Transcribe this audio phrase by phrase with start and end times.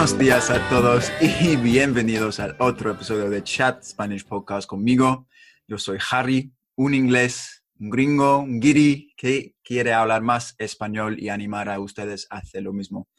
[0.00, 5.28] Buenos días a todos y bienvenidos al otro episodio de Chat Spanish Podcast conmigo.
[5.68, 11.28] Yo soy Harry, un inglés, un gringo, un guiri que quiere hablar más español y
[11.28, 13.10] animar a ustedes a hacer lo mismo.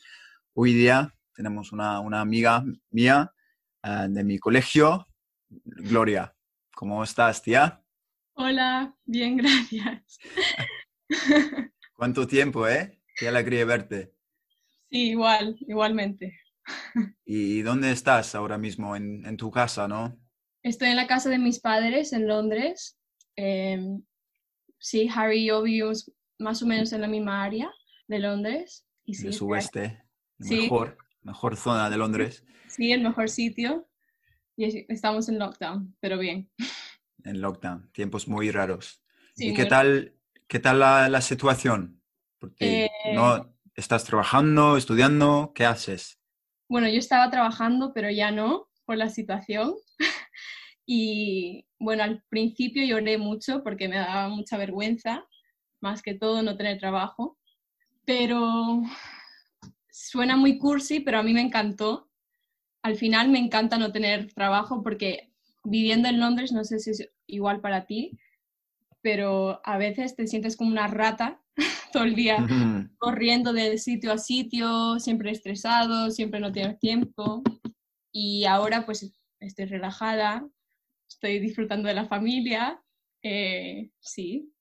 [0.56, 3.32] Hoy día tenemos una, una amiga mía
[3.84, 5.08] uh, de mi colegio,
[5.50, 6.36] Gloria.
[6.74, 7.84] ¿Cómo estás, tía?
[8.34, 10.18] Hola, bien, gracias.
[11.94, 13.00] ¿Cuánto tiempo, eh?
[13.16, 14.16] Qué alegría verte.
[14.90, 16.41] Sí, igual, igualmente.
[17.26, 18.96] ¿Y dónde estás ahora mismo?
[18.96, 20.18] En, en, tu casa, ¿no?
[20.64, 22.98] Estoy en la casa de mis padres en Londres.
[23.36, 23.80] Eh,
[24.78, 27.72] sí, Harry y yo vivimos más o menos en la misma área
[28.08, 28.86] de Londres.
[29.06, 30.04] Y sí, el sudeste,
[30.40, 30.62] sí.
[30.62, 32.44] mejor, mejor zona de Londres.
[32.68, 33.88] Sí, el mejor sitio.
[34.58, 36.52] Y estamos en lockdown, pero bien.
[37.24, 39.04] En lockdown, tiempos muy raros.
[39.36, 40.16] Sí, ¿Y qué tal,
[40.48, 42.02] qué tal la, la situación?
[42.38, 42.90] Porque eh...
[43.14, 46.21] no estás trabajando, estudiando, ¿qué haces?
[46.72, 49.76] Bueno, yo estaba trabajando, pero ya no, por la situación.
[50.86, 55.28] y bueno, al principio lloré mucho porque me daba mucha vergüenza,
[55.82, 57.38] más que todo no tener trabajo.
[58.06, 58.84] Pero
[59.90, 62.10] suena muy cursi, pero a mí me encantó.
[62.84, 65.34] Al final me encanta no tener trabajo porque
[65.66, 68.18] viviendo en Londres, no sé si es igual para ti,
[69.02, 71.41] pero a veces te sientes como una rata
[71.94, 72.46] todo el día
[72.98, 77.44] corriendo de sitio a sitio, siempre estresado, siempre no tienes tiempo.
[78.12, 80.48] Y ahora pues estoy relajada,
[81.08, 82.82] estoy disfrutando de la familia,
[83.22, 84.52] eh, sí.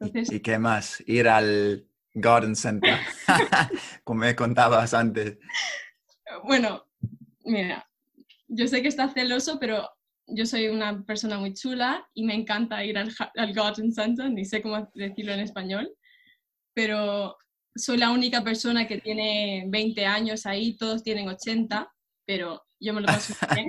[0.00, 0.32] Entonces...
[0.32, 1.02] ¿Y qué más?
[1.06, 2.98] Ir al Garden Center,
[4.04, 5.38] como me contabas antes.
[6.44, 6.86] Bueno,
[7.44, 7.88] mira,
[8.48, 9.88] yo sé que está celoso, pero
[10.26, 14.44] yo soy una persona muy chula y me encanta ir al, al Garden Center, ni
[14.44, 15.97] sé cómo decirlo en español
[16.78, 17.36] pero
[17.74, 21.92] soy la única persona que tiene 20 años ahí, todos tienen 80,
[22.24, 23.68] pero yo me lo paso muy bien.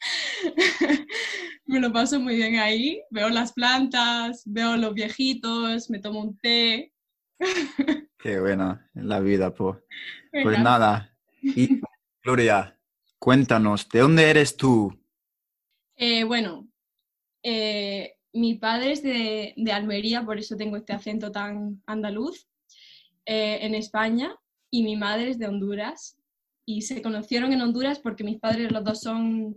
[1.66, 6.36] me lo paso muy bien ahí, veo las plantas, veo los viejitos, me tomo un
[6.38, 6.92] té.
[8.18, 9.78] Qué buena la vida, pues.
[10.32, 11.16] Pues nada.
[11.42, 11.80] Y
[12.24, 12.76] Gloria,
[13.20, 15.00] cuéntanos, ¿de dónde eres tú?
[15.94, 16.68] Eh, bueno,
[17.44, 22.48] eh, mi padre es de, de, Almería, por eso tengo este acento tan andaluz,
[23.26, 24.34] eh, en España,
[24.70, 26.16] y mi madre es de Honduras.
[26.64, 29.56] Y se conocieron en Honduras porque mis padres los dos son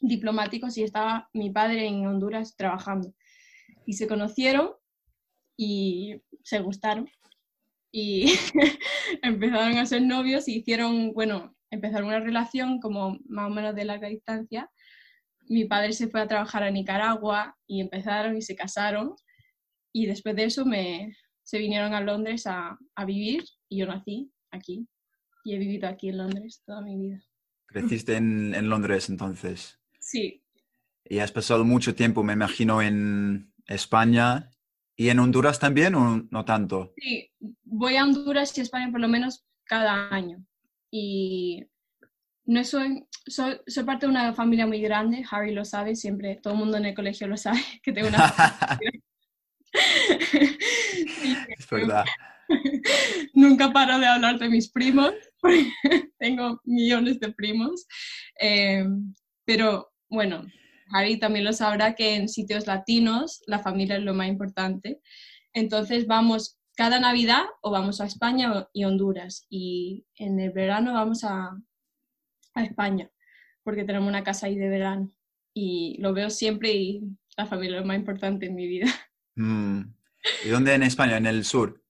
[0.00, 3.12] diplomáticos y estaba mi padre en Honduras trabajando.
[3.86, 4.70] Y se conocieron
[5.56, 7.08] y se gustaron.
[7.90, 8.32] Y
[9.22, 13.84] empezaron a ser novios y hicieron, bueno, empezaron una relación como más o menos de
[13.84, 14.70] larga distancia
[15.48, 19.14] mi padre se fue a trabajar a Nicaragua y empezaron y se casaron
[19.92, 24.30] y después de eso me, se vinieron a Londres a, a, vivir y yo nací
[24.50, 24.86] aquí
[25.44, 27.22] y he vivido aquí en Londres toda mi vida.
[27.66, 29.80] ¿Creciste en, en Londres entonces?
[29.98, 30.42] Sí.
[31.04, 34.50] ¿Y has pasado mucho tiempo, me imagino, en España
[34.94, 36.92] y en Honduras también o no tanto?
[36.96, 37.30] Sí,
[37.64, 40.44] voy a Honduras y España por lo menos cada año.
[40.90, 41.66] Y
[42.48, 46.54] no soy, soy, soy, parte de una familia muy grande, Harry lo sabe, siempre, todo
[46.54, 48.34] el mundo en el colegio lo sabe, que tengo una
[51.58, 52.06] Es verdad.
[53.34, 55.12] Nunca paro de hablar de mis primos,
[56.18, 57.86] tengo millones de primos,
[58.40, 58.86] eh,
[59.44, 60.46] pero bueno,
[60.90, 65.02] Harry también lo sabrá que en sitios latinos la familia es lo más importante.
[65.52, 71.24] Entonces vamos cada Navidad o vamos a España y Honduras y en el verano vamos
[71.24, 71.50] a,
[72.58, 73.10] a España,
[73.62, 75.12] porque tenemos una casa ahí de verano
[75.54, 77.02] y lo veo siempre y
[77.36, 78.86] la familia es lo más importante en mi vida.
[79.40, 79.94] Mm.
[80.44, 81.16] ¿Y dónde en España?
[81.16, 81.80] ¿En el sur?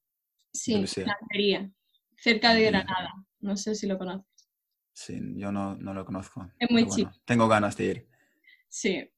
[0.53, 1.71] Sí, en Almería,
[2.19, 3.15] cerca de Granada.
[3.41, 4.27] No sé si lo conoces.
[4.93, 6.47] Sí, yo no, no lo conozco.
[6.59, 7.11] Es muy bueno, chico.
[7.25, 8.09] Tengo ganas de ir.
[8.69, 9.11] Sí.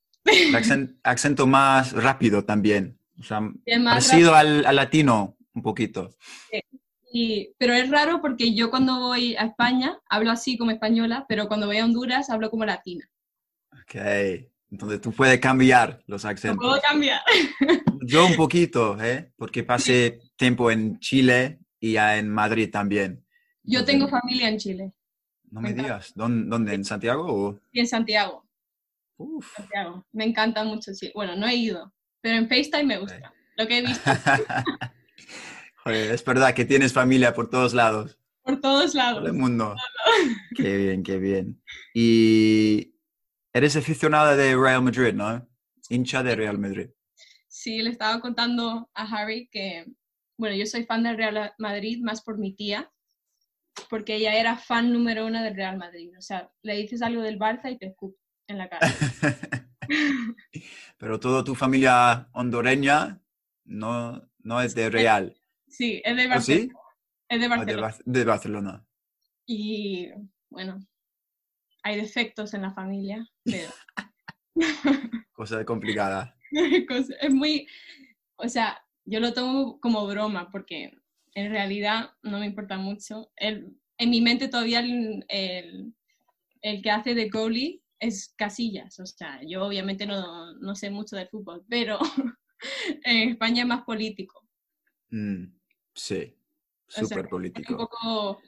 [0.55, 3.01] Accent, acento más rápido también.
[3.19, 3.41] O sea,
[3.85, 6.17] parecido al, al, latino un poquito.
[6.53, 6.63] Sí.
[7.13, 11.49] Y, pero es raro porque yo cuando voy a España hablo así como española, pero
[11.49, 13.11] cuando voy a Honduras hablo como latina.
[13.73, 13.97] Ok,
[14.71, 16.65] entonces tú puedes cambiar los acentos.
[16.65, 17.21] Puedo cambiar.
[18.07, 19.33] Yo un poquito, ¿eh?
[19.37, 23.25] porque pasé tiempo en Chile y ya en Madrid también.
[23.63, 24.93] Yo tengo familia en Chile.
[25.51, 26.75] No me, me digas, ¿Dónde, ¿dónde?
[26.75, 27.27] ¿En Santiago?
[27.27, 27.61] O?
[27.73, 28.49] Sí, en Santiago.
[29.17, 29.55] Uf.
[29.55, 30.07] Santiago.
[30.13, 31.11] Me encanta mucho, sí.
[31.15, 33.35] Bueno, no he ido, pero en FaceTime me gusta.
[33.57, 34.11] Lo que he visto
[35.85, 39.27] Joder, es verdad que tienes familia por todos lados, por todos por lados.
[39.27, 39.75] el mundo.
[40.57, 41.63] Qué bien, qué bien.
[41.95, 42.95] Y
[43.53, 45.49] eres aficionada de Real Madrid, ¿no?
[45.89, 46.91] Hincha de Real Madrid.
[47.49, 49.87] Sí, le estaba contando a Harry que,
[50.37, 52.93] bueno, yo soy fan del Real Madrid más por mi tía,
[53.89, 56.11] porque ella era fan número uno del Real Madrid.
[56.19, 58.19] O sea, le dices algo del Barça y te escupe
[58.49, 58.87] en la cara.
[60.99, 63.21] Pero toda tu familia hondureña
[63.65, 65.40] no, no es de Real.
[65.71, 66.69] Sí, es de ¿O sí?
[66.69, 66.79] Barcelona.
[67.29, 67.83] Es de ¿O de, Barcelona.
[67.83, 68.87] Bar- de Barcelona?
[69.47, 70.09] Y
[70.51, 70.79] bueno,
[71.83, 73.71] hay defectos en la familia, pero
[75.33, 76.37] Cosa complicada.
[77.21, 77.67] es muy,
[78.37, 80.93] o sea, yo lo tomo como broma porque
[81.35, 83.31] en realidad no me importa mucho.
[83.37, 85.95] El- en mi mente todavía el, el-
[86.63, 91.17] el que hace de goalie es Casillas, o sea, yo obviamente no, no sé mucho
[91.17, 91.99] del fútbol, pero
[93.05, 94.47] en España es más político.
[95.11, 95.45] Mm,
[96.05, 96.37] sí,
[96.89, 97.77] súper Un político.
[97.77, 98.41] poco,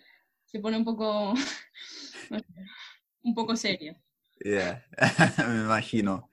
[0.46, 1.34] se pone un poco,
[3.24, 3.96] un poco serio.
[4.44, 4.82] Yeah,
[5.48, 6.30] me imagino.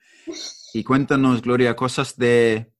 [0.74, 2.72] Y cuéntanos, Gloria, cosas de,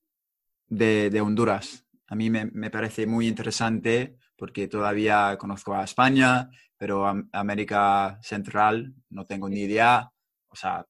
[0.69, 1.87] de, de Honduras.
[2.09, 8.19] A mí me, me parece muy interesante porque todavía conozco a España, pero a América
[8.23, 10.11] Central no tengo ni idea.
[10.49, 10.87] O sea,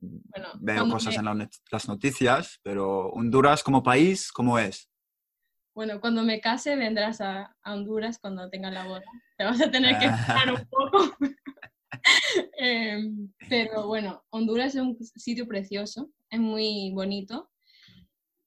[0.00, 4.90] Bueno, veo cosas me- en la las noticias, pero Honduras como país, ¿cómo es?
[5.74, 9.04] Bueno, cuando me case vendrás a, a Honduras cuando tenga la boda.
[9.38, 11.16] Te vas a tener que esperar un poco.
[12.56, 17.50] Em, pero bueno, Honduras es un sitio precioso, es muy bonito,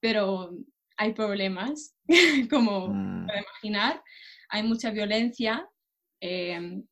[0.01, 0.51] pero
[0.97, 1.95] hay problemas,
[2.49, 4.03] como Mm, imaginar.
[4.49, 5.67] Hay mucha violencia
[6.19, 6.85] em,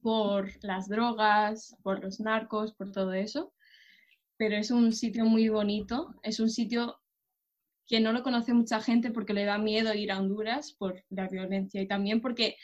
[0.00, 3.52] por las drogas, por los narcos, por todo eso.
[4.36, 7.01] Pero es un sitio muy bonito, es un sitio
[7.86, 11.28] que no lo conoce mucha gente porque le da miedo ir a Honduras por la
[11.28, 12.56] violencia y también porque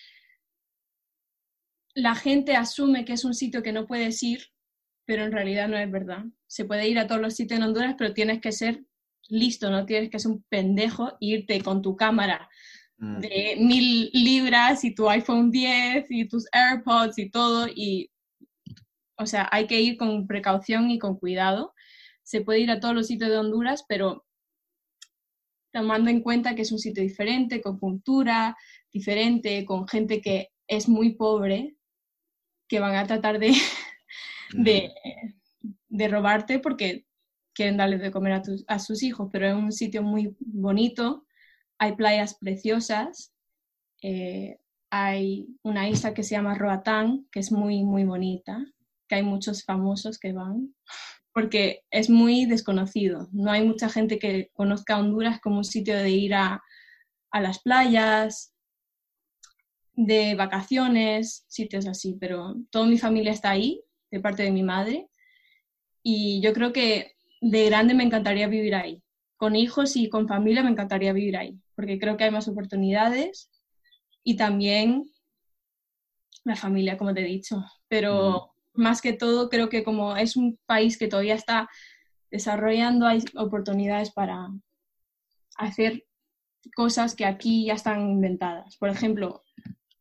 [1.94, 4.53] la gente asume que es un sitio que no puedes ir,
[5.05, 6.25] pero en realidad no es verdad.
[6.47, 8.85] Se puede ir a todos los sitios en Honduras, pero tienes que ser
[9.29, 12.49] listo, no tienes que ser un pendejo e irte con tu cámara
[12.99, 17.67] mm, de mil libras y tu iPhone 10 y tus AirPods y todo.
[17.69, 18.11] Y,
[19.17, 21.75] o sea, hay que ir con precaución y con cuidado.
[22.23, 24.28] Se puede ir a todos los sitios de Honduras, pero
[25.73, 28.56] tomando en cuenta que es un sitio diferente, con cultura
[28.93, 31.76] diferente, con gente que es muy pobre,
[32.69, 33.55] que van a tratar de,
[34.55, 34.93] de,
[35.88, 37.06] de robarte porque
[37.55, 41.26] quieren darles de comer a, tus- a sus hijos, pero es un sitio muy bonito,
[41.79, 43.32] hay playas preciosas,
[44.03, 44.59] eh,
[44.91, 48.64] hay una isla que se llama Roatán, que es muy, muy bonita,
[49.09, 50.75] que hay muchos famosos que van,
[51.38, 53.29] porque es muy desconocido.
[53.31, 56.64] No hay mucha gente que conozca Honduras como un sitio de ir a,
[57.31, 58.52] a las playas,
[59.93, 63.81] de vacaciones, sitios así, pero toda mi familia está ahí,
[64.11, 65.06] de parte de mi madre,
[66.02, 69.00] y yo creo que de grande me encantaría vivir ahí.
[69.37, 73.49] Con hijos y con familia me encantaría vivir ahí, porque creo que hay más oportunidades
[74.25, 75.08] y también
[76.43, 77.64] la familia, como te he dicho.
[77.87, 81.69] Pero más que todo, creo que como es un país que todavía está
[82.31, 84.49] desarrollando, hay oportunidades para
[85.57, 86.07] hacer
[86.75, 88.76] cosas que aquí ya están inventadas.
[88.76, 89.43] Por ejemplo,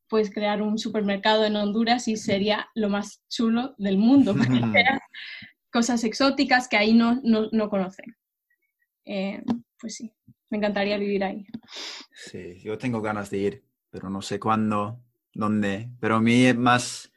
[0.08, 4.36] puedes crear un supermercado en Honduras y sería lo más chulo del mundo.
[4.36, 4.50] porque
[5.72, 8.16] cosas exóticas que ahí no, no, no conocen.
[9.06, 9.44] Eh,
[9.80, 10.12] pues sí,
[10.50, 11.46] me encantaría vivir ahí.
[12.14, 15.02] Sí, yo tengo ganas de ir, pero no sé cuándo,
[15.34, 15.90] dónde.
[16.00, 17.12] Pero a mí es más,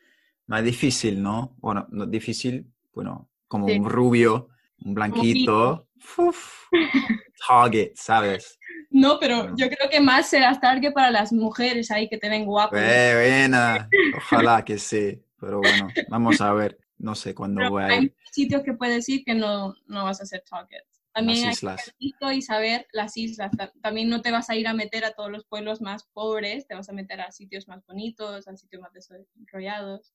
[0.51, 1.55] más difícil, ¿no?
[1.59, 3.79] Bueno, no difícil, bueno, como Sí.
[3.79, 4.49] un rubio,
[4.85, 5.87] un blanquito.
[6.19, 6.67] Uf,
[7.49, 8.59] target, ¿sabes?
[8.91, 9.57] No, pero Bueno.
[9.57, 12.75] yo creo que más será target para las mujeres ahí que te ven guapo.
[12.77, 16.77] Eh, buena, ojalá que sí, pero bueno, vamos a ver.
[16.99, 18.15] No sé cuándo Pero voy a hay ir.
[18.33, 20.83] sitios que puedes ir que no, no vas a ser target.
[21.15, 21.95] También Las hay islas.
[21.99, 23.51] que y saber las islas.
[23.57, 26.67] Ta- También no te vas a ir a meter a todos los pueblos más pobres,
[26.67, 30.13] te vas a meter a sitios más bonitos, a sitios más desarrollados.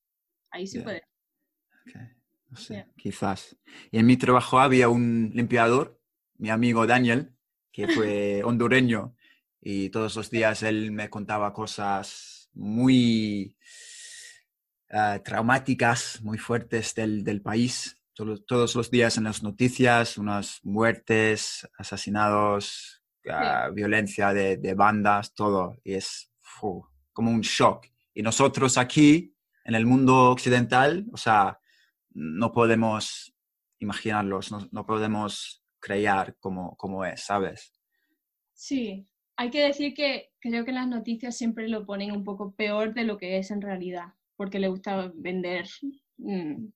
[0.55, 0.79] Ahí sí.
[0.79, 0.88] Ok,
[2.50, 2.88] No sé, Yeah.
[2.95, 3.57] quizás.
[3.91, 6.00] Y en mi trabajo había un limpiador,
[6.38, 7.35] mi amigo Daniel,
[7.74, 9.15] que fue hondureño,
[9.59, 13.57] y todos los días él me contaba cosas muy
[14.91, 18.01] ah, traumáticas, muy fuertes del, del país.
[18.13, 25.33] Todos, todos los días en las noticias, unas muertes, asesinados, ah, violencia de, de bandas,
[25.33, 25.75] todo.
[25.83, 26.31] Y es
[27.12, 27.88] como un shock.
[28.13, 29.35] Y nosotros aquí,
[29.65, 31.60] en el mundo occidental, o sea,
[32.12, 33.36] no podemos
[33.79, 37.74] imaginarlos, no, podemos crear como, como es, ¿sabes?
[38.53, 42.93] Sí, hay que decir que creo que las noticias siempre lo ponen un poco peor
[42.93, 45.67] de lo que es en realidad, porque le gusta vender
[46.17, 46.67] mm,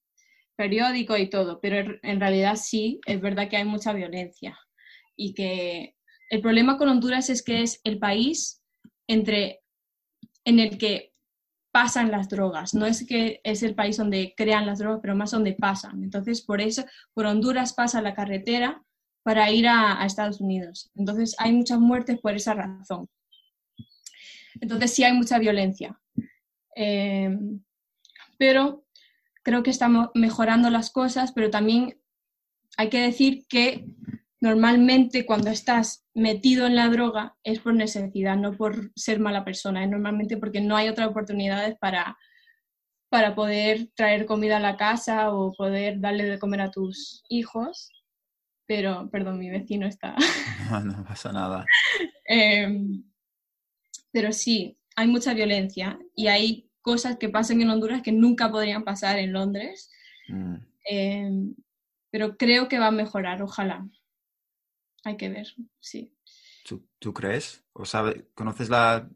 [0.55, 4.59] periódico y todo, pero en realidad sí, es verdad que hay mucha violencia
[5.15, 5.95] y que
[6.29, 8.61] el problema con Honduras es que es el país
[9.07, 9.61] entre,
[10.43, 11.08] en el que
[11.71, 12.73] pasan las drogas.
[12.73, 16.03] No es que es el país donde crean las drogas, pero más donde pasan.
[16.03, 18.83] Entonces, por eso, por Honduras pasa la carretera
[19.23, 20.91] para ir a, Estados Unidos.
[20.95, 23.07] Entonces, hay muchas muertes por esa razón.
[24.61, 25.99] Entonces, sí hay mucha violencia.
[26.75, 27.37] Eh,
[28.37, 28.85] pero
[29.43, 31.99] creo que estamos mejorando las cosas, pero también
[32.77, 33.85] hay que decir que
[34.41, 39.83] normalmente cuando estás metido en la droga es por necesidad, no por ser mala persona,
[39.83, 42.17] es normalmente porque no hay otras oportunidades para,
[43.09, 47.91] para poder traer comida a la casa o poder darle de comer a tus hijos.
[48.65, 50.15] Pero, perdón, mi vecino está...
[50.71, 51.65] No, no pasa nada.
[52.31, 53.03] Em,
[54.11, 58.83] pero sí, hay mucha violencia y hay cosas que pasan en Honduras que nunca podrían
[58.83, 59.89] pasar en Londres.
[60.27, 60.55] Mm.
[60.85, 61.55] Em,
[62.11, 63.89] pero creo que va a mejorar, ojalá
[65.03, 65.47] hay que ver,
[65.79, 66.13] sí.
[66.99, 67.63] ¿Tú, crees?
[67.73, 69.09] ¿O sabe, conoces la,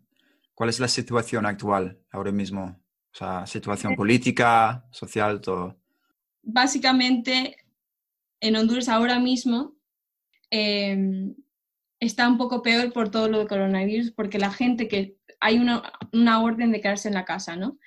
[0.55, 2.81] cuál es la situación actual ahora mismo?
[3.13, 3.95] O sea, situación eh.
[3.95, 5.79] política, social, todo.
[6.41, 7.57] Básicamente,
[8.39, 9.75] en Honduras ahora mismo
[10.49, 11.35] em,
[11.99, 15.83] está un poco peor por todo lo de coronavirus, porque la gente que hay una,
[16.11, 17.77] una orden de quedarse en la casa, ¿no?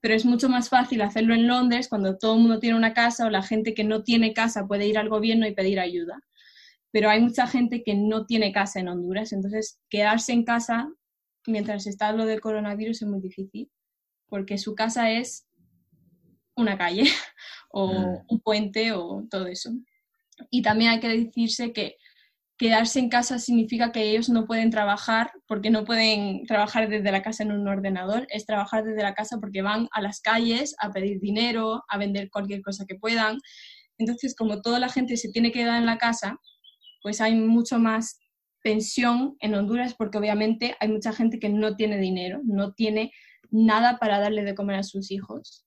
[0.00, 3.26] Pero es mucho más fácil hacerlo en Londres cuando todo el mundo tiene una casa
[3.26, 6.22] o la gente que no tiene casa puede ir al gobierno y pedir ayuda
[6.94, 10.88] pero hay mucha gente que no tiene casa en Honduras, entonces quedarse en casa
[11.44, 13.68] mientras está lo del coronavirus es muy difícil,
[14.28, 15.44] porque su casa es
[16.54, 17.02] una calle
[17.72, 18.26] o mm.
[18.28, 19.72] un puente o todo eso.
[20.50, 21.96] Y también hay que decirse que
[22.58, 27.22] quedarse en casa significa que ellos no pueden trabajar porque no pueden trabajar desde la
[27.22, 30.92] casa en un ordenador, es trabajar desde la casa porque van a las calles a
[30.92, 33.38] pedir dinero, a vender cualquier cosa que puedan.
[33.98, 36.38] Entonces, como toda la gente se tiene que quedar en la casa,
[37.04, 38.18] pues hay mucho más
[38.62, 43.12] pensión en Honduras porque obviamente hay mucha gente que no tiene dinero, no tiene
[43.50, 45.66] nada para darle de comer a sus hijos.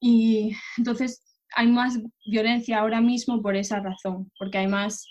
[0.00, 5.04] Y entonces hay más violencia ahora mismo por esa razón, porque hay más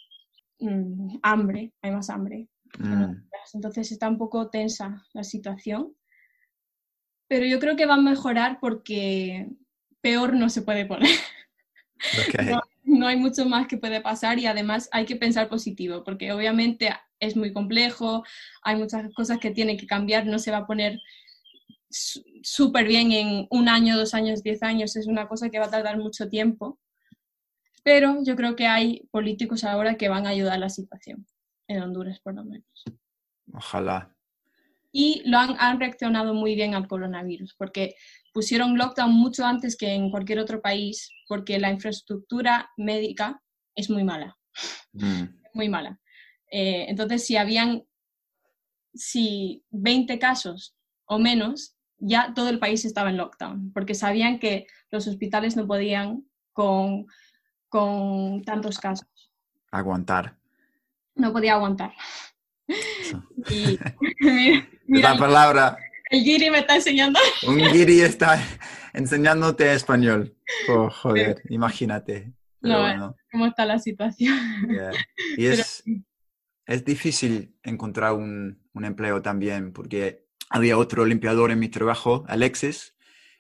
[0.60, 2.48] mm, hambre, hay más hambre.
[2.80, 3.28] Mm.
[3.54, 5.94] Entonces está un poco tensa la situación.
[7.28, 9.50] Pero yo creo que va a mejorar porque
[10.00, 11.10] peor no se puede poner.
[12.92, 16.90] no hay mucho más que puede pasar y además hay que pensar positivo, porque obviamente
[17.20, 18.24] es muy complejo,
[18.64, 21.00] hay muchas cosas que tienen que cambiar, no se va a poner
[21.90, 25.72] súper bien en un año, dos años, diez años, es una cosa que va a
[25.72, 26.80] tardar mucho tiempo,
[27.84, 31.26] pero yo creo que hay políticos ahora que van a ayudar a la situación,
[31.68, 32.84] en Honduras por lo menos.
[33.54, 34.16] Ojalá.
[34.92, 37.96] Y lo han, han reaccionado muy bien al coronavirus, porque
[38.32, 43.42] pusieron lockdown mucho antes que en cualquier otro país porque la infraestructura médica
[43.76, 44.38] es muy mala,
[44.94, 45.24] mm.
[45.54, 46.00] muy mala.
[46.50, 47.84] Eh, entonces, si habían
[48.94, 54.68] si 20 casos o menos, ya todo el país estaba en lockdown, porque sabían que
[54.90, 57.06] los hospitales no podían con,
[57.70, 59.08] con tantos casos.
[59.72, 60.38] Aguantar.
[61.16, 61.94] No podía aguantar.
[63.50, 63.78] Y,
[65.02, 65.78] la palabra
[66.12, 67.20] el guiri me está enseñando.
[67.48, 68.38] Un guiri está
[68.94, 70.36] enseñándote español.
[70.70, 72.34] Oh, joder, imagínate.
[72.60, 74.38] no, ¿cómo está la situación?
[75.38, 75.84] Y es,
[76.66, 82.94] es difícil encontrar un, un, empleo también, porque había otro limpiador en mi trabajo, Alexis,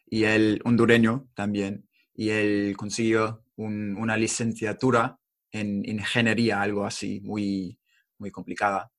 [0.05, 5.19] y el hondureño también, y él consiguió una licenciatura
[5.51, 7.77] en ingeniería, algo así, muy,
[8.17, 8.91] muy complicada,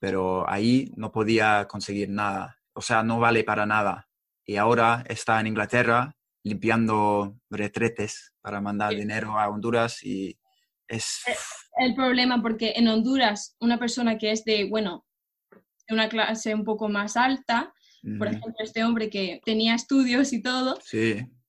[0.00, 4.08] pero ahí no podía conseguir nada o sea, no vale para nada.
[4.46, 10.38] Y ahora está en Inglaterra limpiando retretes para mandar dinero a Honduras y
[10.86, 11.22] es...
[11.26, 11.34] Eh,
[11.78, 15.04] el problema porque en Honduras una persona que es de, bueno,
[15.50, 17.74] de una clase un poco más alta,
[18.16, 20.78] por ejemplo, este hombre que tenía estudios y todo,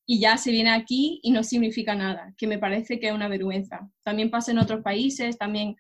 [0.08, 3.28] y ya se viene aquí y no significa nada, que me parece que es una
[3.28, 3.88] vergüenza.
[4.04, 5.76] También pasa en otros países, también,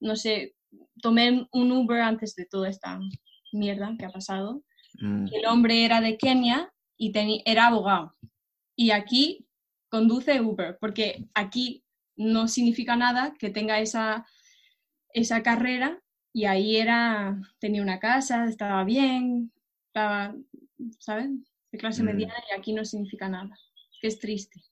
[0.00, 0.54] no sé,
[1.02, 2.98] tomé un Uber antes de toda esta
[3.52, 4.62] mierda que ha pasado
[5.00, 5.26] Mm.
[5.32, 7.12] El hombre era de Kenia y
[7.44, 8.16] era abogado.
[8.74, 9.46] Y aquí
[9.88, 11.84] conduce Uber, porque aquí
[12.16, 14.26] no significa nada que tenga esa,
[15.12, 19.52] esa carrera y ahí era, tenía una casa, estaba bien,
[19.86, 20.34] estaba,
[20.98, 21.30] ¿sabes?
[21.72, 22.06] De clase mm.
[22.06, 23.58] mediana y aquí no significa nada.
[24.00, 24.62] Que es triste.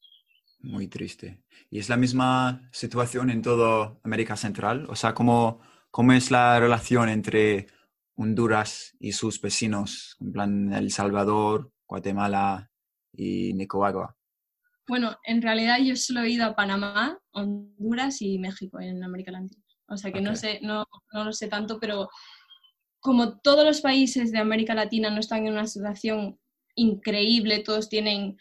[0.61, 1.43] Muy triste.
[1.71, 4.87] ¿Y es la misma situación en toda América Central?
[4.89, 7.67] O sea, ¿cómo, cómo es la relación entre
[8.17, 12.71] Honduras y sus vecinos, en plan El Salvador, Guatemala
[13.13, 14.17] y Nicaragua?
[14.87, 19.63] Bueno, en realidad yo solo he ido a Panamá, Honduras y México en América Latina.
[19.89, 22.09] O sea que no sé, no, no lo sé tanto, pero
[23.01, 26.39] como todos los países de América Latina no están en una situación
[26.75, 28.37] increíble, todos tienen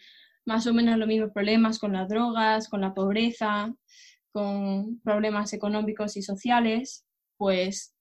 [0.46, 3.74] más o menos los mismos problemas con las drogas, con la pobreza,
[4.32, 7.06] con problemas económicos y sociales,
[7.38, 7.93] pues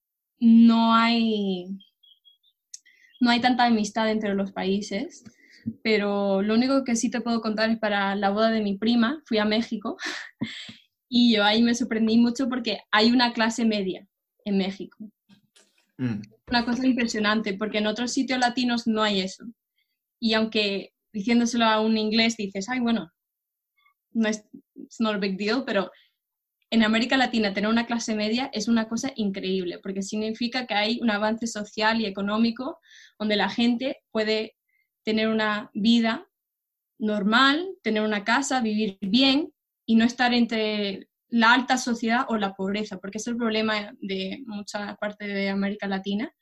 [0.42, 1.78] no hay,
[3.20, 5.22] no hay tanta amistad entre los países.
[5.84, 9.22] Pero lo único que sí te puedo contar es para la boda de mi prima,
[9.26, 9.96] fui a México
[11.08, 14.08] y yo ahí me sorprendí mucho porque hay una clase media
[14.44, 15.08] en México.
[15.98, 16.20] Mm.
[16.48, 19.44] Una cosa impresionante, porque en otros sitios latinos no hay eso.
[20.18, 23.12] Y aunque diciéndoselo a un inglés dices, ay, bueno,
[24.10, 24.44] no es
[24.98, 25.92] no big deal, pero
[26.72, 30.98] en América Latina tener una clase media es una cosa increíble, porque significa que hay
[31.02, 32.78] un avance social y económico
[33.18, 34.56] donde la gente puede
[35.04, 36.26] tener una vida
[36.98, 39.52] normal, tener una casa, vivir bien
[39.84, 44.42] y no estar entre la alta sociedad o la pobreza, porque es el problema de
[44.46, 46.34] mucha parte de América Latina,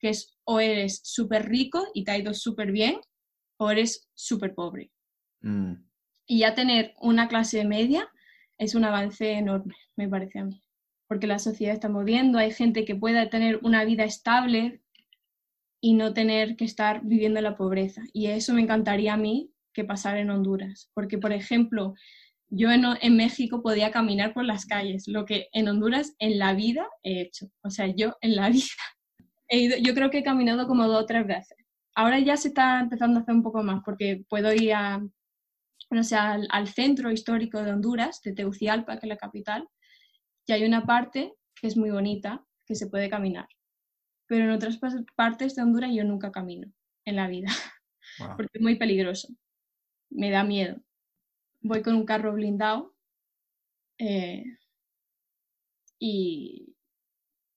[0.00, 2.98] que es o eres súper rico y te ha ido súper bien,
[3.56, 4.90] o eres súper pobre.
[5.42, 5.74] Mm.
[6.26, 8.10] Y ya tener una clase media
[8.60, 10.62] es un avance enorme, me parece a mí,
[11.08, 14.80] porque la sociedad está moviendo, hay gente que pueda tener una vida estable
[15.80, 18.02] y no tener que estar viviendo en la pobreza.
[18.12, 21.94] Y eso me encantaría a mí que pasara en Honduras, porque, por ejemplo,
[22.48, 26.52] yo en, en, México podía caminar por las calles, lo que en Honduras en la
[26.54, 27.50] vida he hecho.
[27.62, 28.66] O sea, yo en la vida
[29.48, 31.56] he ido, yo creo que he caminado como dos o tres veces
[31.94, 35.02] ahora ya se está empezando a hacer un poco más porque puedo ir a,
[36.02, 39.68] sé, al, centro histórico de Honduras, de Tegucigalpa, que es la capital,
[40.46, 43.48] y hay una parte que es muy bonita, que se puede caminar.
[44.26, 44.78] Pero en otras
[45.16, 46.72] partes de Honduras yo nunca camino
[47.04, 47.48] en la vida,
[48.36, 49.28] porque es muy peligroso.
[50.10, 50.76] Me da miedo.
[51.60, 52.94] Voy con un carro blindado
[53.98, 54.44] eh,
[55.98, 56.76] y,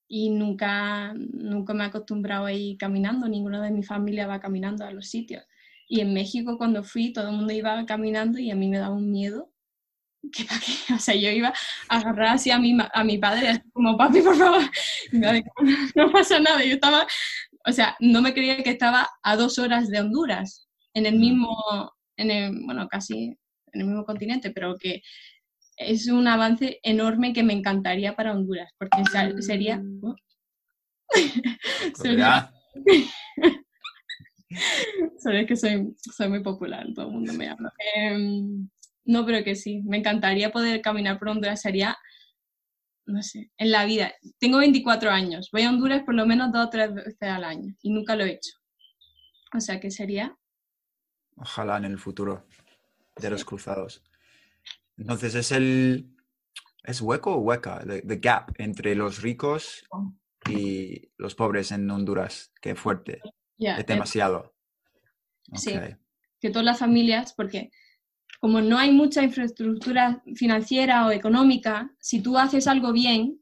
[0.08, 4.86] y nunca, nunca me he acostumbrado a ir caminando, ninguno de mi familia va caminando
[4.86, 5.44] a los sitios.
[5.94, 8.96] Y en México cuando fui todo el mundo iba caminando y a mí me daba
[8.96, 9.54] un miedo.
[10.32, 10.96] ¿Qué para qué?
[10.96, 11.54] O sea, yo iba
[11.88, 14.64] a agarrar así a mi, a mi padre, como papi, por favor,
[15.96, 16.66] no pasa nada.
[16.66, 17.06] Yo estaba,
[17.68, 21.56] o sea, no me creía que estaba a dos horas de Honduras, en el mismo,
[22.18, 23.38] en el, bueno, casi
[23.72, 25.04] en el mismo continente, pero que
[25.78, 29.04] es un avance enorme que me encantaría para Honduras, porque
[29.42, 29.78] sería...
[29.78, 30.16] Mm.
[35.18, 35.20] sería...
[35.20, 37.74] Sabes que soy, soy muy popular, todo el mundo me habla.
[37.96, 38.70] Em,
[39.06, 41.98] no, pero que sí, me encantaría poder caminar por Honduras, sería,
[43.06, 44.14] no sé, en la vida.
[44.40, 47.76] Tengo 24 años, voy a Honduras por lo menos dos o tres veces al año
[47.82, 48.54] y nunca lo he hecho.
[49.56, 50.38] O sea que sería...
[51.36, 52.46] Ojalá en el futuro
[53.16, 54.04] de los cruzados.
[54.98, 56.10] Entonces es el...
[56.84, 57.82] ¿Es hueco o hueca?
[57.86, 59.86] The, gap entre los ricos
[60.50, 62.52] y los pobres en Honduras.
[62.62, 63.22] Qué fuerte.
[63.66, 64.54] Es demasiado.
[65.56, 65.74] Sí.
[66.40, 67.72] Que todas las familias, porque
[68.40, 73.40] como no hay mucha infraestructura financiera o económica, si tú haces algo bien,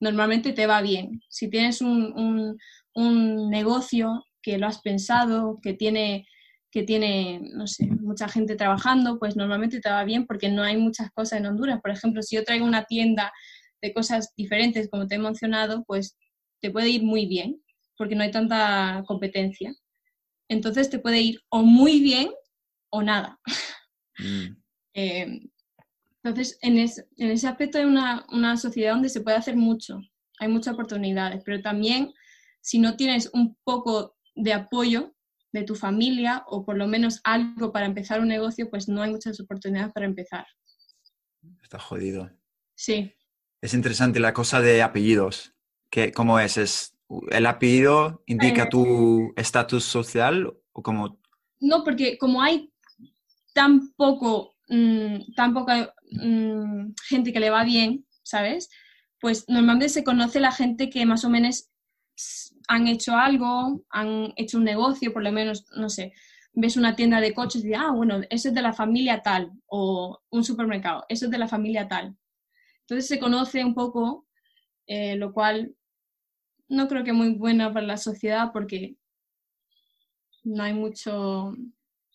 [0.00, 1.22] normalmente te va bien.
[1.28, 2.58] Si tienes un,
[2.94, 6.26] un negocio que lo has pensado, que tiene
[6.72, 10.78] que tiene, no sé, mucha gente trabajando, pues normalmente te va bien porque no hay
[10.78, 11.82] muchas cosas en Honduras.
[11.82, 13.30] Por ejemplo, si yo traigo una tienda
[13.82, 16.16] de cosas diferentes, como te he mencionado, pues
[16.62, 17.62] te puede ir muy bien
[17.96, 19.74] porque no hay tanta competencia.
[20.48, 22.30] Entonces te puede ir o muy bien
[22.90, 23.38] o nada.
[24.18, 24.56] Mm.
[24.94, 25.40] Eh,
[26.22, 30.02] entonces, en, en, ese aspecto hay una, una sociedad donde se puede hacer mucho,
[30.38, 32.12] hay muchas oportunidades, pero también
[32.60, 35.14] si no tienes un poco de apoyo,
[35.52, 39.10] de tu familia o por lo menos algo para empezar un negocio, pues no hay
[39.10, 40.46] muchas oportunidades para empezar.
[41.62, 42.30] Está jodido.
[42.74, 43.14] Sí.
[43.60, 45.54] Es interesante la cosa de apellidos.
[45.90, 46.56] ¿Qué, ¿Cómo es?
[46.56, 46.96] ¿Es
[47.30, 51.18] ¿El apellido indica eh, tu estatus social o como...?
[51.60, 52.72] No, porque como hay
[53.52, 58.70] tan poco, mm, tan poca mm, gente que le va bien, ¿sabes?
[59.20, 61.70] Pues normalmente se conoce la gente que más o menos
[62.68, 66.12] han hecho algo, han hecho un negocio, por lo menos, no sé,
[66.54, 69.52] ves una tienda de coches y dices, ah, bueno, eso es de la familia tal,
[69.66, 72.16] o un supermercado, eso es de la familia tal.
[72.80, 74.26] Entonces se conoce un poco,
[74.86, 75.74] eh, lo cual
[76.72, 78.96] no creo que muy buena para la sociedad porque
[80.42, 81.54] no hay mucho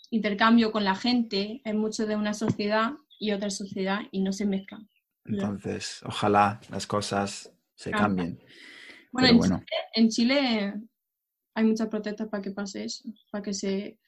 [0.10, 4.46] intercambio con la gente, hay mucho de una sociedad y otra sociedad y no se
[4.46, 4.90] mezclan.
[5.26, 8.40] Entonces, ojalá las cosas se cambien.
[9.12, 10.74] Bueno, en, Chile, en, Chile,
[11.54, 14.00] hay muchas protestas para que pase eso, para que se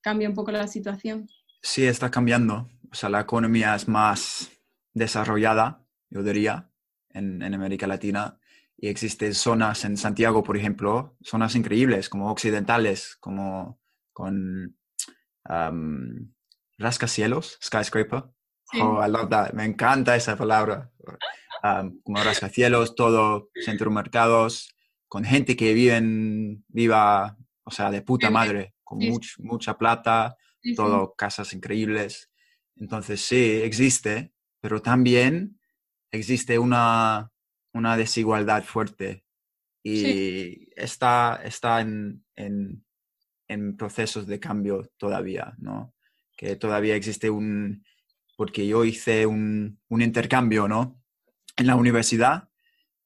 [0.00, 1.28] cambie un poco la situación.
[1.60, 2.70] Sí, está cambiando.
[2.90, 4.50] O sea, la economía es más
[4.94, 6.70] desarrollada, yo diría,
[7.10, 8.38] en, en América Latina.
[8.80, 13.80] Y existen zonas en Santiago, por ejemplo, zonas increíbles, como occidentales, como
[14.12, 14.76] con
[15.48, 16.32] um,
[16.78, 18.24] rascacielos, skyscraper.
[18.74, 19.52] Oh, I love that.
[19.52, 20.90] Me encanta esa palabra.
[21.64, 24.72] Um, como rascacielos, todo centro mercados,
[25.08, 26.00] con gente que vive
[26.68, 29.00] viva, o sea, de puta madre, con
[29.38, 30.36] mucha plata,
[30.76, 32.30] todo casas increíbles.
[32.76, 35.58] Entonces, sí, existe, pero también
[36.12, 37.32] existe una,
[37.78, 39.24] una desigualdad fuerte
[39.82, 42.84] y está, está en, en,
[43.46, 45.94] en, procesos de cambio todavía, ¿no?
[46.36, 47.84] Que todavía existe un,
[48.36, 51.00] porque yo hice un, un intercambio, ¿no?
[51.56, 52.48] En la universidad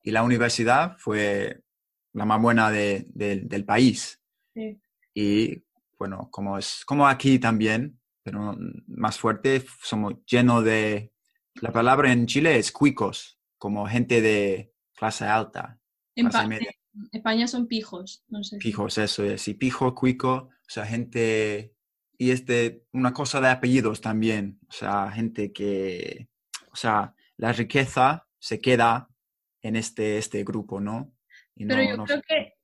[0.03, 1.63] y la universidad fue
[2.13, 4.21] la más buena de, del país.
[5.15, 5.65] Y
[5.99, 8.57] bueno, como es como aquí también, pero
[8.87, 11.13] más fuerte, somos llenos de,
[11.61, 15.79] la palabra en Chile es cuicos, como gente de clase alta.
[16.17, 16.27] En
[17.13, 18.57] España son pijos, no sé.
[18.57, 21.73] Pijos, eso es, y pijo, cuico, o sea, gente,
[22.19, 26.29] y este, una cosa de apellidos también, o sea, gente que,
[26.73, 29.09] o sea, la riqueza se queda
[29.61, 31.15] en este, este grupo, ¿no?
[31.55, 32.55] Pero yo creo que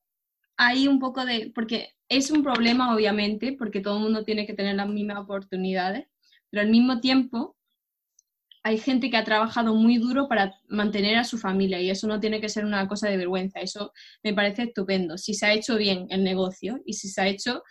[0.56, 4.54] hay un poco de, porque es un problema obviamente, porque todo el mundo tiene que
[4.54, 6.08] tener las mismas oportunidades,
[6.50, 7.56] pero al mismo tiempo
[8.68, 12.20] hay gente que ha trabajado muy duro para mantener a su familia y eso no
[12.20, 15.76] tiene que ser una cosa de vergüenza, eso me parece estupendo, si se ha hecho
[15.76, 17.62] bien el negocio y si se ha hecho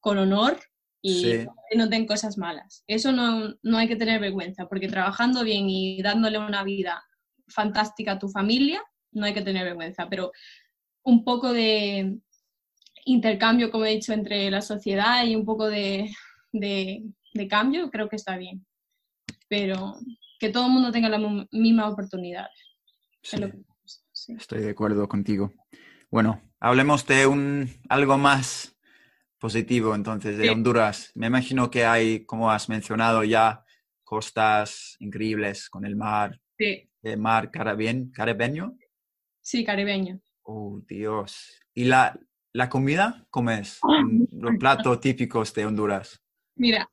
[0.00, 0.58] con honor
[1.00, 2.82] y no den cosas malas.
[2.86, 7.04] Eso no, no hay que tener vergüenza, porque trabajando bien y dándole una vida
[7.46, 10.32] fantástica a tu familia, no hay que tener vergüenza, pero
[11.04, 12.18] un poco de
[13.04, 16.10] intercambio, como he dicho, entre la sociedad y un poco de,
[17.48, 18.66] cambio, creo que está bien.
[19.48, 19.94] Pero
[20.42, 22.48] que todo el mundo tenga la misma oportunidad.
[23.22, 25.52] Estoy de acuerdo contigo.
[26.10, 28.76] Bueno, hablemos de un algo más
[29.38, 31.12] positivo entonces de Honduras.
[31.14, 33.64] Me imagino que hay, como has mencionado ya,
[34.02, 36.40] costas increíbles con el mar.
[36.58, 36.90] Sí.
[37.04, 38.76] El mar caribeño.
[39.40, 40.20] Sí, caribeño.
[40.42, 41.56] Oh, Dios.
[41.72, 42.18] ¿Y la,
[42.52, 43.28] la comida?
[43.30, 43.78] ¿Cómo es?
[43.84, 44.02] Ah,
[44.32, 46.20] los platos típicos de Honduras.
[46.56, 46.90] Mira.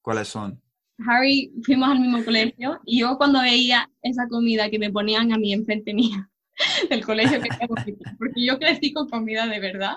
[0.00, 0.62] ¿Cuáles son?
[0.98, 5.38] Harry, fuimos al mismo colegio y yo cuando veía esa comida que me ponían a
[5.38, 6.30] mí enfrente mía
[6.90, 7.74] del colegio que tengo,
[8.18, 9.94] porque yo crecí con comida de verdad,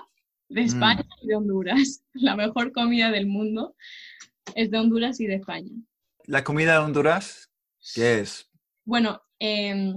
[0.48, 0.64] de mm.
[0.64, 2.04] España y de Honduras.
[2.14, 3.76] La mejor comida del mundo
[4.54, 5.70] es de Honduras y de España.
[6.24, 7.50] ¿La comida de Honduras
[7.94, 8.50] qué es?
[8.84, 9.94] Bueno, eh,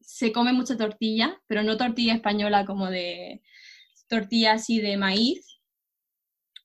[0.00, 3.42] se come mucha tortilla, pero no tortilla española como de
[4.08, 5.60] tortilla así de maíz.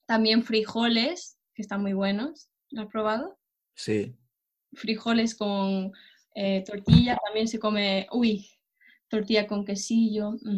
[0.06, 2.50] También frijoles, que están muy buenos.
[2.72, 3.40] ¿Lo has probado?
[3.76, 4.16] Sí.
[4.74, 5.92] Frijoles con
[6.36, 8.48] eh, tortilla, también se come, uy,
[9.08, 10.32] tortilla con quesillo.
[10.42, 10.58] Mm.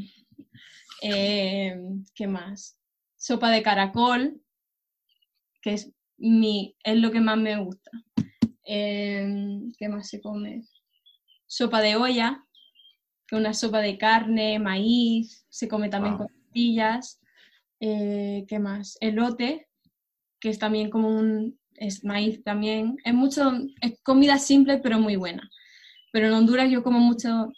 [1.04, 1.76] Eh,
[2.14, 2.78] ¿Qué más?
[3.16, 4.42] Sopa de caracol,
[5.62, 7.92] que es, mi, es lo que más me gusta.
[8.66, 10.64] Eh, ¿Qué más se come?
[11.48, 12.46] Sopa de olla,
[13.32, 17.22] una sopa de carne, maíz, se come también con tortillas.
[17.80, 18.98] Eh, ¿Qué más?
[19.00, 19.68] Elote,
[20.40, 22.98] que es también como un es maíz también.
[23.04, 25.50] Es mucho, es comida simple pero muy buena.
[26.12, 27.52] Pero en Honduras yo como mucho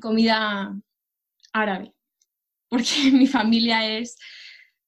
[0.00, 0.74] comida
[1.52, 1.92] árabe,
[2.68, 4.16] porque mi familia es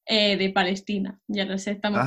[0.07, 2.01] eh, de Palestina, ya lo sé, estamos...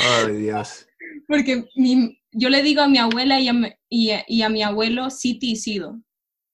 [0.00, 0.86] oh, Dios.
[1.26, 5.52] Porque mi, yo le digo a mi abuela y a, y a, mi abuelo Siti
[5.52, 6.00] y Sido,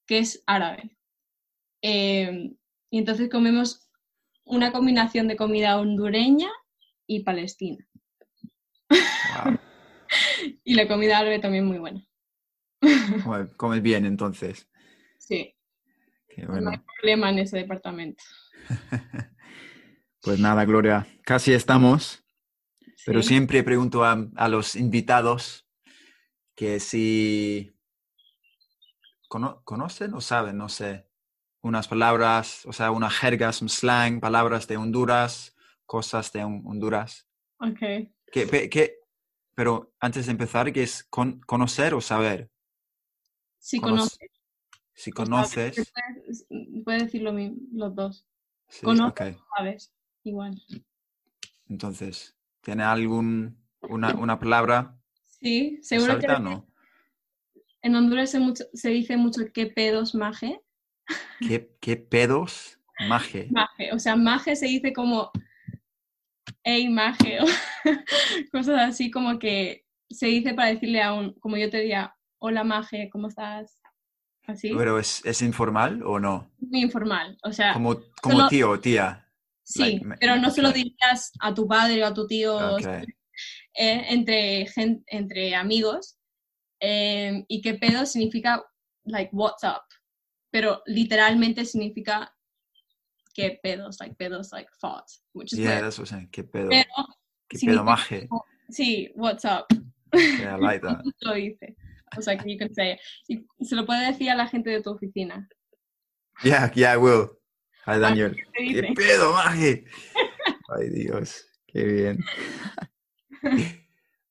[0.06, 0.96] que es árabe.
[1.82, 2.56] Em,
[2.90, 3.89] y entonces comemos
[4.50, 6.50] una combinación de comida hondureña
[7.06, 7.86] y palestina.
[10.64, 12.04] y la comida árabe también muy buena.
[13.56, 14.68] Comes bien entonces.
[15.18, 15.54] Sí.
[16.36, 18.22] No hay problema en ese departamento.
[20.22, 22.24] pues nada, Gloria, casi estamos.
[23.06, 25.66] Pero siempre pregunto a, a, los invitados
[26.54, 27.72] que si
[29.28, 31.09] conocen o saben, no sé,
[31.62, 35.54] unas palabras, o sea, unas jergas, un slang, palabras de Honduras,
[35.86, 37.28] cosas de Honduras.
[37.58, 37.78] Ok.
[38.32, 38.98] ¿Qué,
[39.54, 42.50] pero antes de empezar, ¿qué es conocer o saber?
[43.58, 44.30] Si conoces.
[44.94, 45.92] Si conoces.
[46.84, 47.32] Puedes, decirlo
[47.72, 48.26] los dos.
[48.68, 49.92] Sí, conoces, sabes,
[50.22, 50.62] igual.
[51.68, 53.56] Entonces, ¿Tiene algún,
[53.88, 54.98] una, una palabra?
[55.24, 56.66] Sí, seguro que no?
[57.82, 60.60] en Honduras se, mucho- se dice mucho qué pedos maje.
[61.40, 62.78] ¿Qué, qué pedos?
[63.08, 63.48] Maje.
[63.50, 65.30] Maje, o sea, maje se dice como
[66.64, 67.44] hey maje o
[68.52, 72.64] cosas así como que se dice para decirle a un, como yo te diría, hola
[72.64, 73.80] maje, ¿cómo estás?
[74.46, 76.50] Así, ¿Pero es, es informal o no?
[76.58, 79.26] muy informal, o sea, Como, como solo- tío o tía.
[79.62, 84.04] sí, like, pero no se lo dirías a tu padre o a tu tío eh,
[84.08, 86.16] entre, gen- entre amigos.
[86.80, 88.62] Eh, y qué pedo significa,
[89.04, 89.82] like, what's up.
[90.50, 92.34] Pero literalmente significa
[93.34, 95.06] qué pedos, like, pedos, like, thought.
[95.32, 95.84] Which is Yeah, weird.
[95.84, 96.30] that's what I'm saying.
[96.30, 96.68] ¿Qué pedo?
[96.70, 96.84] Pero,
[97.48, 98.28] ¿Qué significa- pedo maje?
[98.70, 99.66] sí, what's up.
[100.12, 101.04] Yeah, I like that.
[101.20, 101.76] Lo dice.
[102.18, 102.98] O sea, que you can say it.
[103.28, 105.48] Y se lo puede decir a la gente de tu oficina.
[106.42, 107.38] Yeah, yeah, I will.
[107.86, 108.36] Hi, Daniel.
[108.54, 109.84] ¿Qué pedo maje?
[110.76, 111.46] Ay, Dios.
[111.68, 112.18] Qué bien.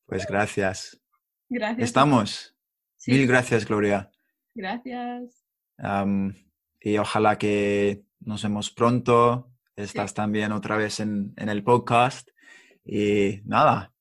[0.06, 1.00] Pues gracias.
[1.48, 1.86] Gracias.
[1.88, 2.56] Estamos.
[2.98, 4.12] Sí, Mil gracias, Gloria.
[4.54, 5.39] gracias.
[6.82, 9.52] Y ojalá que nos vemos pronto.
[9.76, 12.30] Estás también otra vez en, en el podcast.
[12.86, 13.94] Y nada,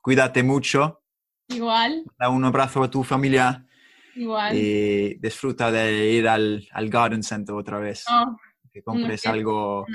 [0.00, 1.02] cuídate mucho.
[1.48, 3.66] Igual, Da un abrazo a tu familia
[4.14, 4.56] igual.
[4.56, 8.04] y disfruta de ir al, al Garden Center otra vez.
[8.10, 8.36] Oh,
[8.72, 9.86] Que compres algo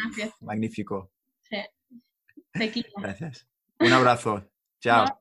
[0.41, 1.11] magnífico.
[1.41, 1.57] Sí.
[2.51, 2.87] Tequila.
[2.97, 3.47] Gracias.
[3.79, 4.43] Un abrazo.
[4.79, 5.05] Chao.
[5.05, 5.19] Chao.